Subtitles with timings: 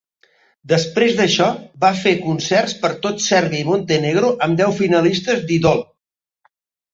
[0.71, 1.49] Després d'això,
[1.85, 5.85] va fer concerts per tot Sèrbia i Montenegro amb deu finalistes d'"Idol".